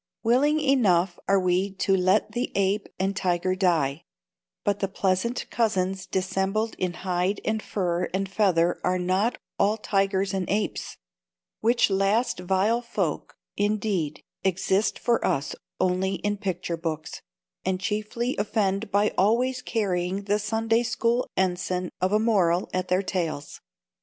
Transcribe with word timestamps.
Willing 0.23 0.59
enough 0.59 1.19
are 1.27 1.39
we 1.39 1.75
to 1.75 1.95
"let 1.95 2.31
the 2.31 2.51
ape 2.55 2.89
and 2.99 3.15
tiger 3.15 3.53
die"; 3.53 4.03
but 4.63 4.79
the 4.79 4.87
pleasant 4.87 5.45
cousins 5.51 6.07
dissembled 6.07 6.73
in 6.79 6.93
hide 7.05 7.39
and 7.45 7.61
fur 7.61 8.09
and 8.11 8.27
feather 8.27 8.81
are 8.83 8.97
not 8.97 9.37
all 9.59 9.77
tigers 9.77 10.33
and 10.33 10.49
apes: 10.49 10.97
which 11.59 11.91
last 11.91 12.39
vile 12.39 12.81
folk, 12.81 13.35
indeed, 13.55 14.23
exist 14.43 14.97
for 14.97 15.23
us 15.23 15.53
only 15.79 16.15
in 16.15 16.35
picture 16.35 16.77
books, 16.77 17.21
and 17.63 17.79
chiefly 17.79 18.35
offend 18.39 18.89
by 18.89 19.09
always 19.19 19.61
carrying 19.61 20.23
the 20.23 20.39
Sunday 20.39 20.81
School 20.81 21.27
ensign 21.37 21.91
of 22.01 22.11
a 22.11 22.17
Moral 22.17 22.67
at 22.73 22.87
their 22.87 23.03
tails. 23.03 23.61